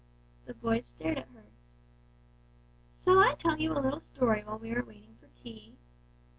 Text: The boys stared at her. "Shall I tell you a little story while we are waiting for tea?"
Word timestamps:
The 0.45 0.55
boys 0.55 0.87
stared 0.87 1.19
at 1.19 1.27
her. 1.29 1.43
"Shall 3.03 3.19
I 3.19 3.35
tell 3.35 3.59
you 3.59 3.71
a 3.73 3.77
little 3.77 3.99
story 3.99 4.43
while 4.43 4.57
we 4.57 4.71
are 4.73 4.83
waiting 4.83 5.15
for 5.19 5.27
tea?" 5.27 5.77